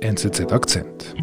[0.00, 1.14] NZZ Akzent.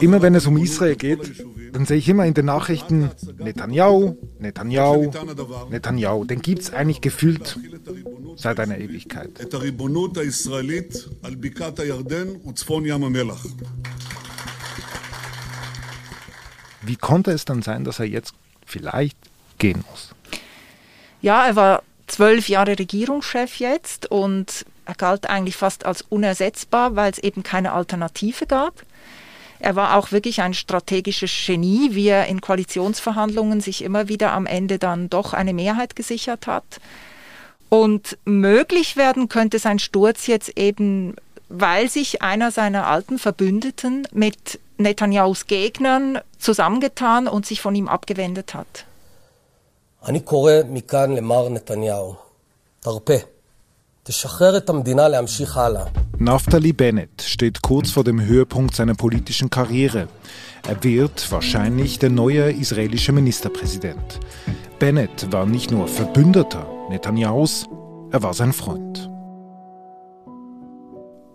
[0.00, 5.10] Immer wenn es um Israel geht, dann sehe ich immer in den Nachrichten Netanyahu, Netanyahu,
[5.70, 6.24] Netanyahu.
[6.24, 7.58] Den gibt es eigentlich gefühlt
[8.36, 9.30] seit einer Ewigkeit.
[16.86, 18.34] Wie konnte es dann sein, dass er jetzt
[18.66, 19.16] vielleicht
[19.58, 20.10] gehen muss?
[21.22, 27.10] Ja, er war zwölf Jahre Regierungschef jetzt und er galt eigentlich fast als unersetzbar, weil
[27.10, 28.82] es eben keine Alternative gab.
[29.58, 34.44] Er war auch wirklich ein strategisches Genie, wie er in Koalitionsverhandlungen sich immer wieder am
[34.44, 36.80] Ende dann doch eine Mehrheit gesichert hat.
[37.70, 41.16] Und möglich werden könnte sein Sturz jetzt eben,
[41.48, 48.53] weil sich einer seiner alten Verbündeten mit Netanyahus Gegnern zusammengetan und sich von ihm abgewendet
[48.53, 48.85] hat.
[50.07, 52.15] אני קורא מכאן למר נתניהו,
[52.79, 53.13] תרפה.
[56.17, 60.07] Naftali Bennett steht kurz vor dem Höhepunkt seiner politischen Karriere.
[60.67, 64.19] Er wird wahrscheinlich der neue israelische Ministerpräsident.
[64.79, 67.67] Bennett war nicht nur Verbündeter Netanyahus,
[68.11, 69.09] er war sein Freund.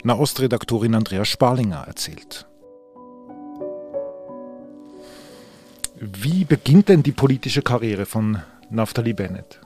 [0.02, 2.46] Nahostredaktorin Andrea Sparlinger erzählt.
[6.01, 9.59] Wie beginnt denn die politische Karriere von Naftali Bennett?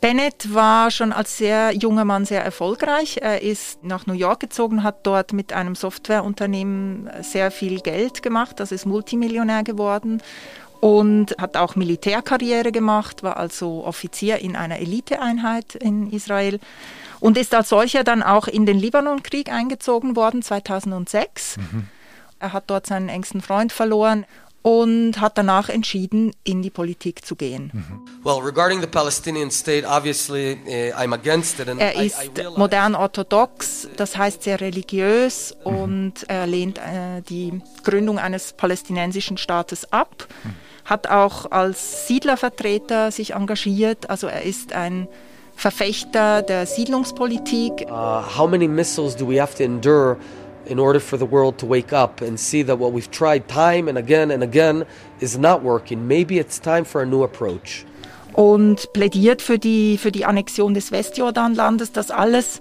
[0.00, 3.18] Bennett war schon als sehr junger Mann sehr erfolgreich.
[3.22, 8.60] Er ist nach New York gezogen, hat dort mit einem Softwareunternehmen sehr viel Geld gemacht,
[8.60, 10.20] also ist Multimillionär geworden
[10.80, 16.58] und hat auch Militärkarriere gemacht, war also Offizier in einer Eliteeinheit in Israel
[17.20, 21.56] und ist als solcher dann auch in den Libanonkrieg eingezogen worden 2006.
[21.56, 21.88] Mhm.
[22.40, 24.26] Er hat dort seinen engsten Freund verloren
[24.64, 27.70] und hat danach entschieden, in die Politik zu gehen.
[28.22, 31.68] Well, regarding the Palestinian state, obviously uh, I'm against it.
[31.68, 32.16] er ist
[32.56, 35.76] modern orthodox, das heißt sehr religiös mhm.
[35.76, 40.26] und er lehnt äh, die Gründung eines palästinensischen Staates ab.
[40.44, 40.54] Mhm.
[40.86, 45.08] Hat auch als Siedlervertreter sich engagiert, also er ist ein
[45.56, 47.86] Verfechter der Siedlungspolitik.
[47.90, 50.16] Uh, how many missiles do we have to endure?
[50.66, 53.88] In order for the world to wake up and see that what we've tried time
[53.88, 54.84] and again and again
[55.20, 56.06] is not working.
[56.06, 57.84] Maybe it's time for a new approach.
[58.32, 61.92] Und plädiert für die, für die Annexion des Westjordanlandes.
[61.92, 62.58] Das alles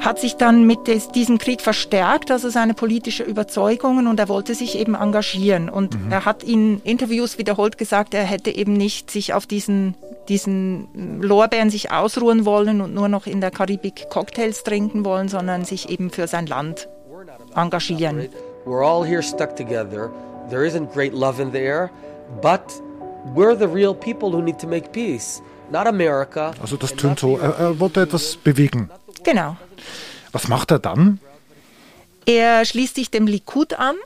[0.00, 4.54] hat sich dann mit des, diesem Krieg verstärkt, also seine politische Überzeugungen und er wollte
[4.54, 5.68] sich eben engagieren.
[5.68, 6.12] Und mhm.
[6.12, 9.94] er hat in Interviews wiederholt gesagt, er hätte eben nicht sich auf diesen,
[10.28, 15.64] diesen Lorbeeren sich ausruhen wollen und nur noch in der Karibik Cocktails trinken wollen, sondern
[15.64, 16.88] sich eben für sein Land
[17.56, 18.28] engagieren.
[18.64, 20.10] We're all here stuck together.
[20.50, 21.90] There isn't great love in the air,
[22.42, 22.82] but
[23.34, 25.42] we're the real people who need to make peace.
[25.70, 26.52] Not America.
[26.60, 28.90] Also das tönt so, er, er wollte etwas bewegen.
[29.24, 29.56] Genau.
[30.32, 31.18] Was macht er dann?
[32.26, 33.96] Er schließt sich dem Likud an,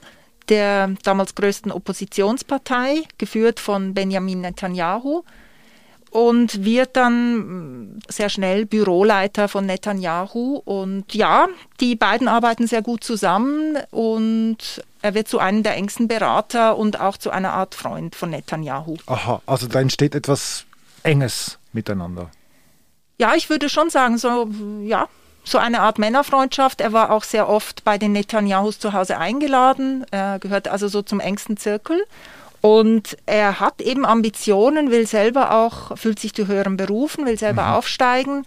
[0.49, 5.23] der damals größten Oppositionspartei, geführt von Benjamin Netanyahu
[6.11, 10.61] und wird dann sehr schnell Büroleiter von Netanyahu.
[10.65, 11.49] Und ja,
[11.81, 17.01] die beiden arbeiten sehr gut zusammen und er wird zu einem der engsten Berater und
[17.01, 18.97] auch zu einer Art Freund von Netanyahu.
[19.07, 20.67] Aha, also da entsteht etwas
[21.03, 22.31] Enges miteinander.
[23.19, 24.49] Ja, ich würde schon sagen, so,
[24.83, 25.07] ja,
[25.45, 26.81] so eine Art Männerfreundschaft.
[26.81, 30.05] Er war auch sehr oft bei den Netanyahus zu Hause eingeladen.
[30.11, 32.03] Er gehört also so zum engsten Zirkel.
[32.61, 37.63] Und er hat eben Ambitionen, will selber auch, fühlt sich zu höheren Berufen, will selber
[37.63, 37.73] mhm.
[37.75, 38.45] aufsteigen.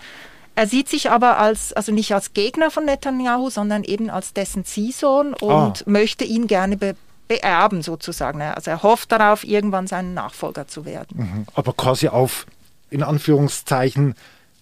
[0.56, 4.66] Er sieht sich aber als, also nicht als Gegner von Netanyahu, sondern eben als dessen
[4.66, 5.84] Ziehsohn und ah.
[5.86, 6.96] möchte ihn gerne be
[7.30, 8.42] beerben sozusagen.
[8.42, 11.18] Also er hofft darauf, irgendwann seinen Nachfolger zu werden.
[11.18, 11.46] Mhm.
[11.56, 12.46] Aber quasi auf,
[12.90, 14.16] in Anführungszeichen,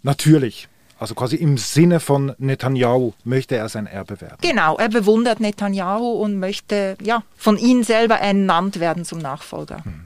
[0.04, 0.70] natürlich.
[1.02, 4.38] Also quasi im Sinne von Netanyahu möchte er sein Erbe werden.
[4.40, 9.84] Genau, er bewundert Netanyahu und möchte ja, von ihm selber ernannt werden zum Nachfolger.
[9.84, 10.02] Hm.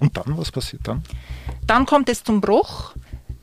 [0.00, 1.04] Und dann, was passiert dann?
[1.64, 2.94] Dann kommt es zum Bruch.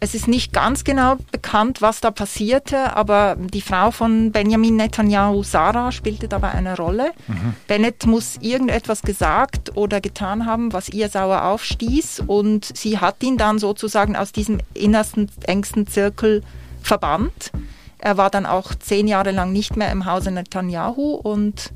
[0.01, 5.44] Es ist nicht ganz genau bekannt, was da passierte, aber die Frau von Benjamin Netanyahu,
[5.44, 7.13] Sarah, spielte dabei eine Rolle.
[7.27, 7.53] Mhm.
[7.68, 13.38] Bennett muss irgendetwas gesagt oder getan haben, was ihr sauer aufstieß und sie hat ihn
[13.38, 16.44] dann sozusagen aus diesem innersten, engsten Zirkel
[16.81, 17.51] verbannt.
[17.97, 21.71] Er war dann auch zehn Jahre lang nicht mehr im Hause Netanyahu und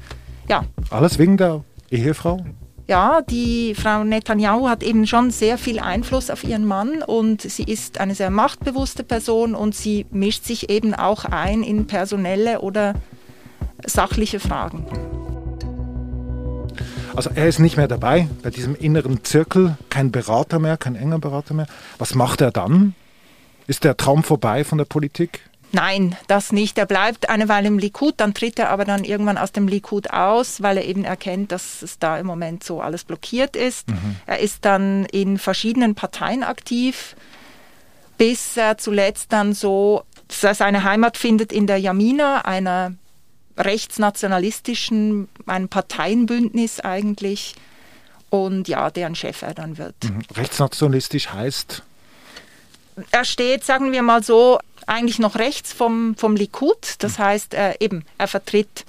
[0.47, 0.63] ja.
[0.89, 2.45] Alles wegen der Ehefrau?
[2.88, 7.63] Ja, die Frau Netanyahu hat eben schon sehr viel Einfluss auf ihren Mann und sie
[7.63, 12.94] ist eine sehr machtbewusste Person und sie mischt sich eben auch ein in personelle oder
[13.85, 14.85] sachliche Fragen.
[17.15, 21.19] Also er ist nicht mehr dabei bei diesem inneren Zirkel, kein Berater mehr, kein enger
[21.19, 21.67] Berater mehr.
[22.00, 22.95] Was macht er dann?
[23.68, 25.42] Ist der Traum vorbei von der Politik?
[25.74, 26.77] Nein, das nicht.
[26.77, 30.12] Er bleibt eine Weile im Likud, dann tritt er aber dann irgendwann aus dem Likud
[30.12, 33.89] aus, weil er eben erkennt, dass es da im Moment so alles blockiert ist.
[33.89, 34.18] Mhm.
[34.27, 37.15] Er ist dann in verschiedenen Parteien aktiv,
[38.19, 42.94] bis er zuletzt dann so seine Heimat findet in der Jamina, einer
[43.57, 47.56] rechtsnationalistischen, einem Parteienbündnis eigentlich.
[48.30, 49.95] Und ja, deren Chef er dann wird.
[50.04, 50.21] Mhm.
[50.36, 51.81] Rechtsnationalistisch heißt?
[53.12, 56.95] Er steht, sagen wir mal so, eigentlich noch rechts vom, vom Likud.
[57.00, 58.86] Das heißt, er, eben, er vertritt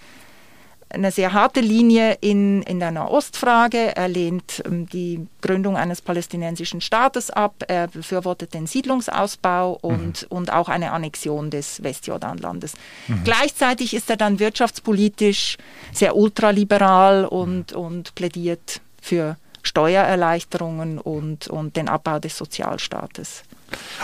[0.95, 3.97] eine sehr harte Linie in, in der Nahostfrage.
[3.97, 7.65] Er lehnt ähm, die Gründung eines palästinensischen Staates ab.
[7.69, 10.37] Er befürwortet den Siedlungsausbau und, mhm.
[10.37, 12.75] und auch eine Annexion des Westjordanlandes.
[13.09, 13.25] Mhm.
[13.25, 15.57] Gleichzeitig ist er dann wirtschaftspolitisch
[15.93, 23.43] sehr ultraliberal und, und plädiert für Steuererleichterungen und, und den Abbau des Sozialstaates.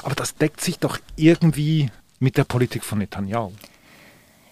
[0.02, 3.52] Aber das deckt sich doch irgendwie mit der Politik von Netanyahu.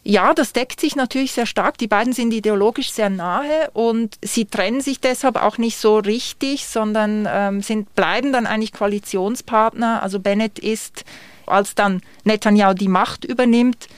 [0.05, 1.77] Ja, das deckt sich natürlich sehr stark.
[1.77, 6.67] Die beiden sind ideologisch sehr nahe und sie trennen sich deshalb auch nicht so richtig,
[6.67, 10.03] sondern ähm, sind, bleiben dann eigentlich Koalitionspartner.
[10.03, 11.05] Also Bennett ist,
[11.45, 13.89] als dann Netanyahu die Macht übernimmt,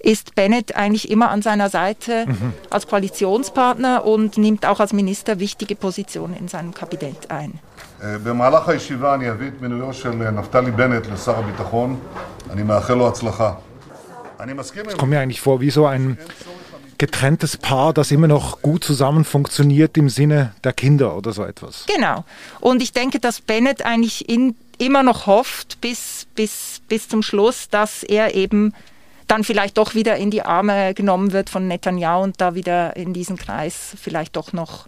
[0.00, 2.52] ist Bennett eigentlich immer an seiner Seite mhm.
[2.70, 7.58] als Koalitionspartner und nimmt auch als Minister wichtige Positionen in seinem Kabinett ein.
[8.24, 12.00] במהלך הישיבה אני אביא את מינויו של נפתלי בנט לשר הביטחון.
[12.50, 13.54] אני מאחל לו הצלחה.
[14.60, 16.18] Es kommt mir eigentlich vor wie so ein
[16.98, 21.86] getrenntes Paar, das immer noch gut zusammen funktioniert im Sinne der Kinder oder so etwas.
[21.86, 22.24] Genau.
[22.60, 27.68] Und ich denke, dass Bennett eigentlich in, immer noch hofft bis, bis, bis zum Schluss,
[27.68, 28.72] dass er eben
[29.27, 33.13] dann vielleicht doch wieder in die Arme genommen wird von Netanyahu und da wieder in
[33.13, 34.87] diesen Kreis vielleicht doch noch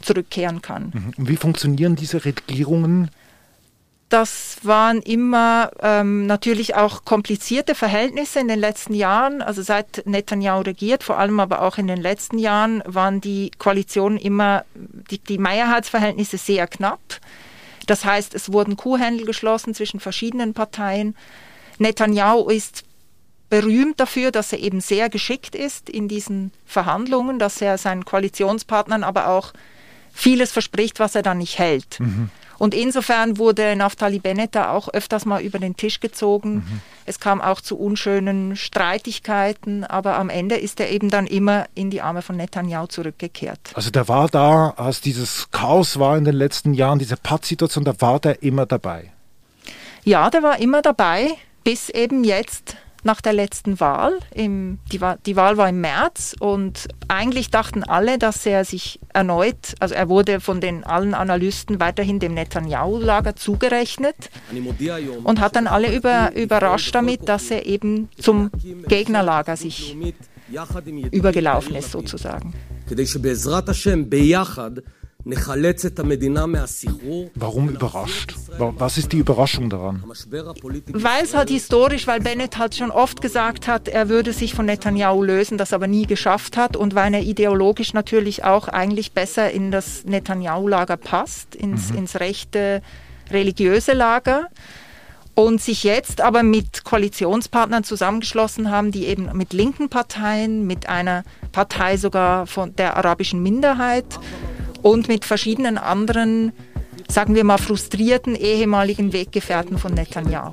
[0.00, 0.92] zurückkehren kann.
[0.94, 1.12] Mhm.
[1.16, 3.10] Und wie funktionieren diese Regierungen?
[4.08, 9.40] Das waren immer ähm, natürlich auch komplizierte Verhältnisse in den letzten Jahren.
[9.40, 14.18] Also seit Netanyahu regiert, vor allem aber auch in den letzten Jahren, waren die Koalitionen
[14.18, 17.00] immer, die, die Mehrheitsverhältnisse sehr knapp.
[17.86, 21.16] Das heißt, es wurden Kuhhändel geschlossen zwischen verschiedenen Parteien.
[21.78, 22.84] Netanyahu ist
[23.52, 29.04] berühmt dafür, dass er eben sehr geschickt ist in diesen Verhandlungen, dass er seinen Koalitionspartnern
[29.04, 29.52] aber auch
[30.10, 32.00] vieles verspricht, was er dann nicht hält.
[32.00, 32.30] Mhm.
[32.56, 36.54] Und insofern wurde Naftali Bennett da auch öfters mal über den Tisch gezogen.
[36.54, 36.80] Mhm.
[37.04, 41.90] Es kam auch zu unschönen Streitigkeiten, aber am Ende ist er eben dann immer in
[41.90, 43.60] die Arme von Netanyahu zurückgekehrt.
[43.74, 48.00] Also der war da, als dieses Chaos war in den letzten Jahren, diese Pattsituation, da
[48.00, 49.12] war der immer dabei.
[50.04, 51.32] Ja, der war immer dabei,
[51.64, 54.18] bis eben jetzt nach der letzten Wahl.
[54.34, 59.74] Im, die, die, Wahl war im März und eigentlich dachten alle, dass er sich erneut,
[59.80, 64.30] also er wurde von den allen Analysten weiterhin dem Netanyahu-Lager zugerechnet
[65.24, 68.50] und hat dann alle über, überrascht damit, dass er eben zum
[68.88, 69.96] Gegnerlager sich
[71.10, 72.54] übergelaufen ist sozusagen.
[77.34, 78.34] Warum überrascht?
[78.58, 80.02] Was ist die Überraschung daran?
[80.06, 84.66] Weil es halt historisch, weil Bennett halt schon oft gesagt hat, er würde sich von
[84.66, 89.50] Netanyahu lösen, das aber nie geschafft hat und weil er ideologisch natürlich auch eigentlich besser
[89.50, 91.98] in das Netanyahu-Lager passt, ins, mhm.
[91.98, 92.82] ins rechte
[93.30, 94.48] religiöse Lager
[95.34, 101.24] und sich jetzt aber mit Koalitionspartnern zusammengeschlossen haben, die eben mit linken Parteien, mit einer
[101.52, 104.18] Partei sogar von der arabischen Minderheit
[104.82, 106.52] und mit verschiedenen anderen,
[107.08, 110.52] sagen wir mal, frustrierten ehemaligen Weggefährten von Netanyahu.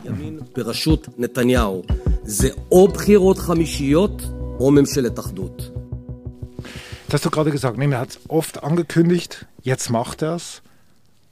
[7.07, 10.61] Das hast du gerade gesagt, nee, er hat es oft angekündigt, jetzt macht er es.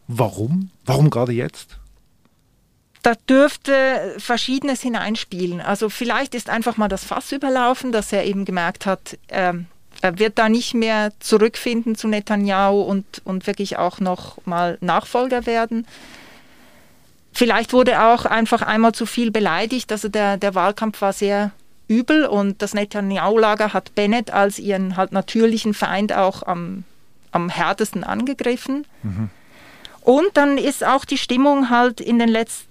[0.07, 0.71] Warum?
[0.85, 1.77] Warum gerade jetzt?
[3.07, 5.61] da dürfte Verschiedenes hineinspielen.
[5.61, 9.67] Also vielleicht ist einfach mal das Fass überlaufen, dass er eben gemerkt hat, ähm,
[10.01, 15.87] wird da nicht mehr zurückfinden zu Netanyahu und, und wirklich auch noch mal Nachfolger werden.
[17.33, 19.91] Vielleicht wurde auch einfach einmal zu viel beleidigt.
[19.91, 21.51] Also der, der Wahlkampf war sehr
[21.87, 26.83] übel und das Netanyahu-Lager hat Bennett als ihren halt natürlichen Feind auch am,
[27.31, 28.85] am härtesten angegriffen.
[29.03, 29.29] Mhm.
[30.01, 32.66] Und dann ist auch die Stimmung halt in den letzten,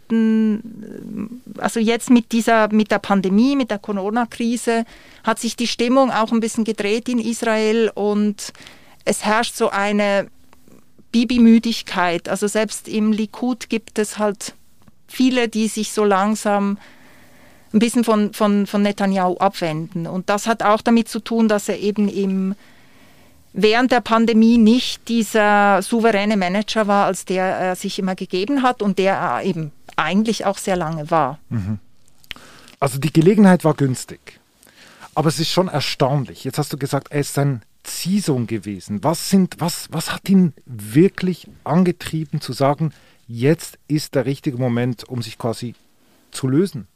[1.59, 4.85] also jetzt mit dieser, mit der Pandemie, mit der Corona-Krise,
[5.25, 8.53] hat sich die Stimmung auch ein bisschen gedreht in Israel und
[9.05, 10.29] es herrscht so eine
[11.13, 12.29] Bibi-Müdigkeit.
[12.29, 14.55] Also selbst im Likud gibt es halt
[15.09, 16.79] viele, die sich so langsam
[17.73, 20.07] ein bisschen von, von, von Netanyahu abwenden.
[20.07, 22.55] Und das hat auch damit zu tun, dass er eben im
[23.57, 28.83] während der Pandemie nicht dieser souveräne Manager war, als der er sich immer gegeben hat
[28.83, 31.39] und der er eben eigentlich auch sehr lange war.
[31.49, 31.79] Mhm.
[32.79, 34.39] Also die Gelegenheit war günstig.
[35.15, 36.45] Aber es ist schon erstaunlich.
[36.45, 39.03] Jetzt hast du gesagt, er ist ein Ziehsohn gewesen.
[39.03, 42.93] Was, sind, was, was hat ihn wirklich angetrieben zu sagen,
[43.27, 45.75] jetzt ist der richtige Moment, um sich quasi
[46.33, 46.87] zu lösen?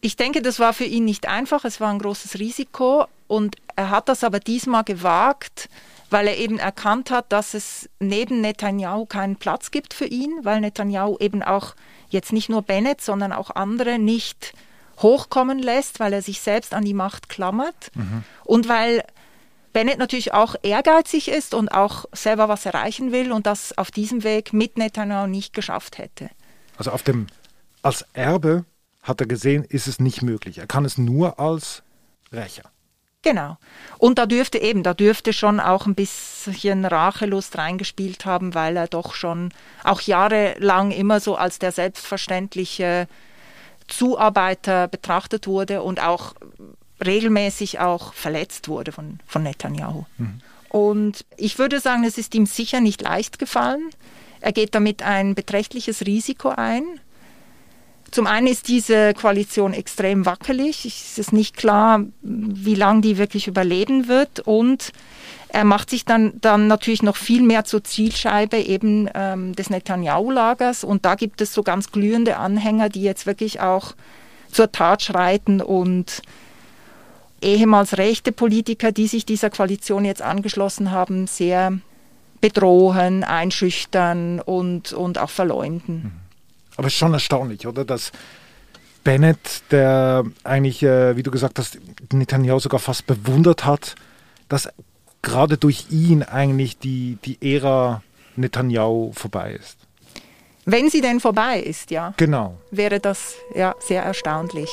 [0.00, 1.64] Ich denke, das war für ihn nicht einfach.
[1.64, 3.06] Es war ein großes Risiko.
[3.26, 5.68] Und er hat das aber diesmal gewagt,
[6.10, 10.60] weil er eben erkannt hat, dass es neben Netanyahu keinen Platz gibt für ihn, weil
[10.60, 11.74] Netanyahu eben auch
[12.08, 14.54] jetzt nicht nur Bennett, sondern auch andere nicht
[14.98, 18.22] hochkommen lässt, weil er sich selbst an die Macht klammert mhm.
[18.44, 19.02] und weil
[19.72, 24.22] Bennett natürlich auch ehrgeizig ist und auch selber was erreichen will und das auf diesem
[24.22, 26.30] Weg mit Netanyahu nicht geschafft hätte.
[26.76, 27.26] Also auf dem
[27.82, 28.64] als Erbe
[29.02, 30.58] hat er gesehen, ist es nicht möglich.
[30.58, 31.82] Er kann es nur als
[32.32, 32.70] Rächer.
[33.24, 33.56] Genau.
[33.96, 38.86] Und da dürfte eben, da dürfte schon auch ein bisschen Rachelust reingespielt haben, weil er
[38.86, 39.50] doch schon
[39.82, 43.08] auch jahrelang immer so als der selbstverständliche
[43.88, 46.34] Zuarbeiter betrachtet wurde und auch
[47.04, 50.04] regelmäßig auch verletzt wurde von, von Netanyahu.
[50.18, 50.40] Mhm.
[50.68, 53.88] Und ich würde sagen, es ist ihm sicher nicht leicht gefallen.
[54.40, 57.00] Er geht damit ein beträchtliches Risiko ein.
[58.10, 60.84] Zum einen ist diese Koalition extrem wackelig.
[60.84, 64.40] Es ist nicht klar, wie lange die wirklich überleben wird.
[64.40, 64.92] Und
[65.48, 70.84] er macht sich dann, dann natürlich noch viel mehr zur Zielscheibe eben ähm, des Netanyahu-Lagers.
[70.84, 73.94] Und da gibt es so ganz glühende Anhänger, die jetzt wirklich auch
[74.50, 76.22] zur Tat schreiten und
[77.40, 81.78] ehemals rechte Politiker, die sich dieser Koalition jetzt angeschlossen haben, sehr
[82.40, 85.94] bedrohen, einschüchtern und, und auch verleumden.
[85.94, 86.23] Mhm.
[86.76, 87.84] Aber es ist schon erstaunlich, oder?
[87.84, 88.12] Dass
[89.04, 91.78] Bennett, der eigentlich, äh, wie du gesagt hast,
[92.12, 93.94] Netanyahu sogar fast bewundert hat,
[94.48, 94.68] dass
[95.22, 98.02] gerade durch ihn eigentlich die, die Ära
[98.36, 99.78] Netanyahu vorbei ist.
[100.64, 102.14] Wenn sie denn vorbei ist, ja.
[102.16, 102.58] Genau.
[102.70, 104.70] Wäre das ja sehr erstaunlich.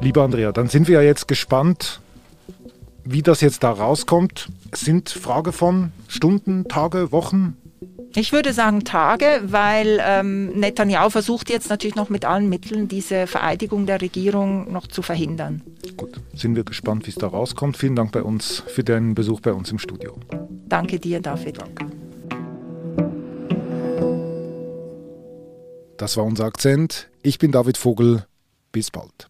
[0.00, 2.00] Lieber Andrea, dann sind wir ja jetzt gespannt,
[3.04, 7.56] wie das jetzt da rauskommt, sind Frage von Stunden, Tage, Wochen?
[8.16, 13.26] Ich würde sagen Tage, weil ähm, Netanyahu versucht jetzt natürlich noch mit allen Mitteln diese
[13.26, 15.62] Vereidigung der Regierung noch zu verhindern.
[15.96, 17.76] Gut, sind wir gespannt, wie es da rauskommt.
[17.76, 20.16] Vielen Dank bei uns für deinen Besuch bei uns im Studio.
[20.68, 21.60] Danke dir, David.
[21.60, 21.86] Danke.
[25.96, 27.08] Das war unser Akzent.
[27.22, 28.26] Ich bin David Vogel.
[28.72, 29.28] Bis bald.